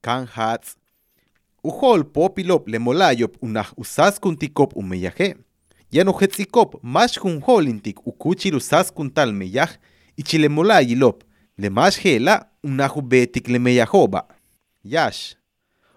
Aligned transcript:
kanjatz, 0.00 0.76
uhol 1.62 2.04
popilop 2.04 2.68
le 2.68 2.78
molayop 2.78 3.36
unaj 3.42 3.68
usaskuntikop 3.76 4.72
sikop 4.72 5.38
Yanojetzikop 5.92 6.78
mashkun 6.82 7.40
holintik 7.42 8.06
ukuchir 8.06 8.54
usaskuntal 8.54 9.32
meyaj, 9.32 9.70
ichile 10.16 10.48
molayilop, 10.48 11.24
le 11.58 11.70
mashjela 11.70 12.46
unaj 12.62 12.96
ubetik 12.96 13.48
le 13.48 13.58
meyajoba. 13.58 14.28
Yash, 14.84 15.36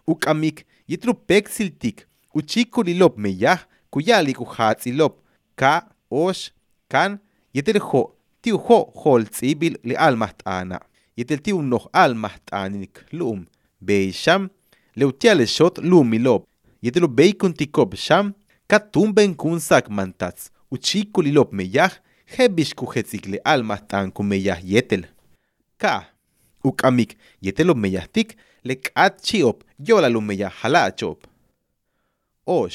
ukamik 0.08 0.66
yitrupeksiltik 0.88 2.08
uchikulilop 2.34 3.18
meyaj, 3.18 3.60
kuyalik 3.90 4.42
ujatzilop, 4.42 5.22
ka, 5.56 5.90
osh, 6.10 6.52
kan, 6.90 7.20
yeterjo, 7.54 8.16
tiujo 8.42 8.80
holtzibil 8.96 9.78
le 9.84 9.96
almahtana, 9.96 10.80
yeteltiunnoj 11.18 11.86
almahtaninik 11.94 13.06
lum. 13.12 13.46
Μπέι 13.84 14.12
Σαμ, 14.12 14.48
Λεουτιάλε 14.94 15.46
Σότ 15.46 15.78
Λούμι 15.78 16.20
Λόπ. 16.20 16.46
Γιατί 16.80 17.00
το 17.00 17.08
Μπέι 17.08 17.36
Κοντικόπ 17.36 17.96
Σαμ, 17.96 18.32
Κατούμπεν 18.66 19.36
Κούν 19.36 19.60
Σακ 19.60 19.88
Μαντάτς, 19.88 20.50
Ουτσίκουλι 20.68 21.32
Λόπ 21.32 21.54
Μεγιάχ, 21.54 21.98
Χέμπι 22.26 22.74
Κουχετσίκλε 22.74 23.38
Άλμα 23.44 23.86
Τάνκου 23.86 24.24
Μεγιάχ 24.24 24.60
Γιέτελ. 24.60 25.04
Κα, 25.76 26.14
Ουκ 26.62 26.84
Αμίκ, 26.84 27.12
γιατί 27.40 27.66
το 27.66 27.76
Μεγιάχτικ, 27.76 28.30
Λεκ 28.62 28.86
Ατσίοπ, 28.94 29.62
Γιόλα 29.76 30.10
Λουμεγιά 30.10 30.50
Χαλάτσοπ. 30.50 31.22
Ω, 32.44 32.66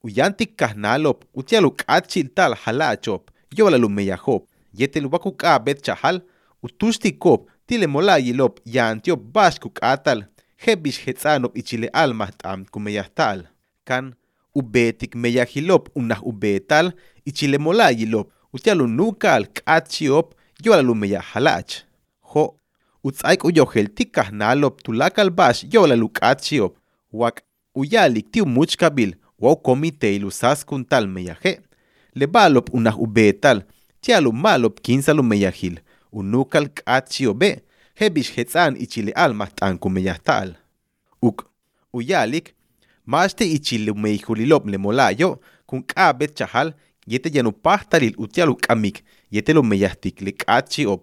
Ουγιάντικ 0.00 0.54
Καχνάλοπ, 0.54 1.22
Ουτιάλου 1.32 1.74
Κάτσιλ 1.84 2.30
Τάλ 2.32 2.54
Χαλάτσοπ, 2.56 3.26
Γιόλα 3.48 3.76
Λουμεγιά 3.76 4.16
Χόπ, 4.16 4.46
γιατί 4.70 5.00
το 5.00 5.08
Μπακουκά 5.08 5.58
Μπέτσαχαλ, 5.58 6.22
Ουτούστικόπ, 6.60 7.48
tile 7.66 7.86
molayilop 7.86 8.60
yantiop 8.64 9.20
bashkuk 9.32 9.82
atal 9.82 10.24
hebish 10.56 11.00
hetzanop 11.04 11.58
ichile 11.58 11.88
almahtam 11.88 12.64
kumeyahtal 12.64 13.42
kan 13.84 14.14
ubetik 14.54 15.14
meyahilop 15.14 15.88
unah 15.94 16.26
ubetal 16.26 16.92
ichile 17.24 17.58
molayilop 17.58 18.32
utialu 18.52 18.86
nukal 18.86 19.46
kachiop 19.46 20.34
yola 20.64 20.82
lumeyahalach 20.82 21.72
ho 22.20 22.56
utzaik 23.04 23.44
uyoheltik 23.44 24.12
kahnalop 24.12 24.82
tulakal 24.82 25.30
bash 25.30 25.66
yola 25.72 25.96
lukachiop 25.96 26.76
wak 27.12 27.42
uyalik 27.74 28.30
tiu 28.30 28.46
muchkabil 28.46 29.14
wow 29.38 29.56
komite 29.56 30.16
ilusas 30.16 30.64
kuntal 30.64 31.06
meyaje. 31.06 31.60
Lebalop 32.14 32.74
unah 32.74 33.00
ubetal 33.00 33.62
tialu 34.00 34.32
malop 34.32 34.80
meyahil 35.22 35.80
unukal 36.14 36.68
kachio 36.68 37.34
be 37.34 37.62
hebish 37.94 38.32
hetzan 38.36 38.76
ichile 38.76 39.12
almahtan 39.12 39.78
kumeyahtal 39.78 40.54
uk 41.22 41.46
uyalik 41.92 42.54
mashte 43.06 43.44
ichile 43.56 43.92
meyhulilop 43.92 44.66
le 44.66 44.78
molayo 44.78 45.40
kun 45.66 45.82
kabet 45.82 46.34
chahal 46.34 46.74
yete 47.06 47.30
yanu 47.36 47.52
pahtalil 47.52 48.14
utialu 48.18 48.56
kamik 48.56 49.04
yete 49.30 49.52
lo 49.52 49.62
meyahtik 49.62 50.20
le 50.20 50.32
kachiop 50.32 51.02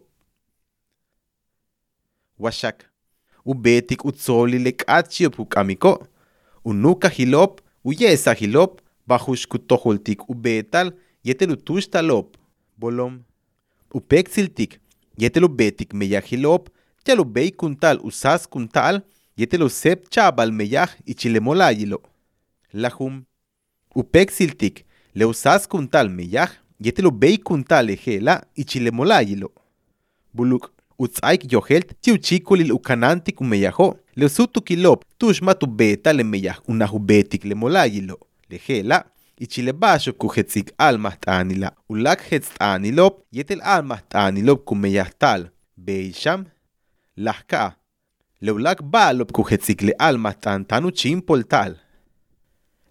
washak 2.40 2.86
ubetik 3.46 4.06
utzoli 4.06 4.60
le 4.60 4.72
kachiop 4.72 5.40
ukamiko 5.40 6.08
unuka 6.66 7.10
hilop 7.10 7.62
uyesa 7.86 8.34
hilop 8.34 8.82
bajush 9.08 9.48
kutoholtik 9.48 10.30
ubetal 10.30 10.94
yetelu 11.24 11.56
tushtalop 11.56 12.38
bolom 12.78 13.22
upexiltik 13.94 14.81
yetelu 15.22 15.50
betik 15.50 15.94
meyahilop 15.94 16.70
tialu 17.04 17.26
bei 17.26 17.52
kuntal 17.52 18.00
usas 18.04 18.48
kuntal 18.50 19.02
yetelu 19.38 19.70
sep 19.70 20.10
chabal 20.10 20.52
meyah 20.52 20.90
ichilemolayilo 21.06 22.00
lahum 22.74 23.24
upexiltik 23.96 24.86
le 25.16 25.26
usas 25.26 25.68
kuntal 25.68 26.10
meyah 26.10 26.50
yetelu 26.80 27.12
bei 27.12 27.38
kuntal 27.38 27.90
ejela 27.90 28.36
ichilemolayilo 28.56 29.52
buluk 30.34 30.72
utzaik 31.00 31.52
yohelt 31.54 31.94
tiu 32.02 32.18
chikulil 32.18 32.72
ukanantik 32.72 33.42
umeyaho 33.42 33.98
le 34.16 34.30
sutukilop 34.30 35.06
tush 35.18 35.42
matu 35.42 35.68
beta 35.68 36.14
le 36.14 36.24
meyah 36.24 36.58
unahu 36.68 37.00
betik 37.00 37.46
le 37.46 37.56
molayilo 37.56 38.20
le 38.50 38.58
hela 39.42 39.50
ichile 39.50 39.74
basho 39.74 40.14
kuhetzik 40.14 40.72
almahtanila 40.78 41.72
ulak 41.90 42.22
hetstanilop 42.30 43.24
yetel 43.32 43.62
almahtanilop 43.62 44.64
kumeyahtal 44.66 45.50
beisham 45.78 46.46
lahka 47.18 47.76
le 48.42 48.52
ulak 48.52 48.82
balop 48.84 49.32
kuhetzik 49.32 49.82
le 49.82 49.94
almahtan 50.00 50.66
tanu 50.66 50.92
chimpoltal 50.92 51.76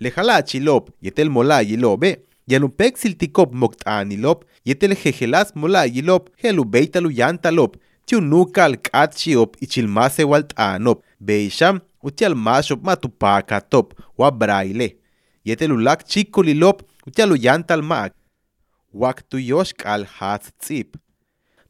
le 0.00 0.10
halachilop 0.10 0.90
yetel 1.02 1.30
molayilobe 1.30 2.18
yanu 2.48 2.68
pexiltikop 2.68 3.54
moktanilop 3.54 4.44
yetel 4.64 4.94
jejelas 5.04 5.54
molayilop 5.56 6.28
helu 6.36 6.64
beitalu 6.64 7.10
yantalop 7.10 7.76
tiu 8.06 8.20
nukal 8.20 8.76
kachiop 8.76 9.56
ichilmase 9.62 10.24
waltanop 10.24 11.02
beisham 11.20 11.80
utial 12.02 12.34
mashop 12.34 12.84
matupakatop 12.84 13.94
wa 14.18 14.30
braille 14.30 14.99
yetel 15.44 15.72
ulak 15.72 16.04
chikulilop 16.04 16.82
utialu 17.06 17.36
yantal 17.36 17.82
maak 17.82 18.12
wak 18.92 19.28
tu 19.28 19.38
yoshkal 19.38 20.04
hatz 20.04 20.50
tzip. 20.58 20.96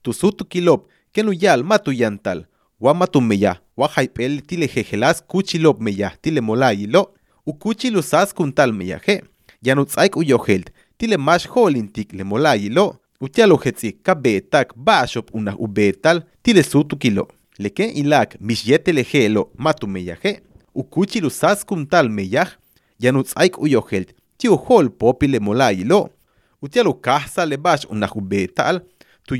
Tu 0.02 0.12
sutukilop 0.12 0.88
kenu 1.12 1.32
yal 1.32 1.62
matu 1.64 1.92
yantal. 1.92 2.46
Wa 2.80 2.94
matumeya 2.94 3.60
wa 3.76 3.88
haipel 3.88 4.40
tile 4.40 4.66
jejelas 4.66 5.22
kuchilop 5.26 5.80
meya 5.80 6.12
tile 6.22 6.40
molayilo 6.40 7.14
u 7.46 7.54
kuchilu 7.54 8.02
sas 8.02 8.34
kuntal 8.34 8.72
meyaje 8.72 9.22
yanu 9.62 9.84
tzaik 9.84 10.16
uyohelt 10.16 10.70
tile 10.98 11.16
mash 11.16 11.48
holintik 11.48 12.12
le 12.12 12.24
molayilo 12.24 12.96
utialo 13.20 13.56
hetzi 13.56 13.92
kabetak 13.92 14.72
bashop 14.76 15.34
una 15.34 15.56
ubetal 15.58 16.22
tile 16.42 16.62
sutukilo 16.62 17.28
leke 17.58 17.84
ilak 17.84 18.40
mishyete 18.40 18.92
lejelo 18.92 19.50
matu 19.58 19.86
meyaje 19.86 20.42
ukuchilu 23.08 23.24
sas 23.24 23.34
kuntal 23.34 23.50
meyaj 23.50 23.58
yanu 23.58 23.58
tzaik 23.58 23.58
uyohelt 23.58 24.14
tiu 24.38 24.56
hol 24.56 24.90
popi 24.90 25.26
le 25.26 25.38
molayilo 25.38 26.10
utialo 26.62 26.94
kahsa 26.94 27.46
le 27.46 27.56
bash 27.56 27.86
una 27.90 28.08
ubetal 28.14 28.80
tu 29.26 29.34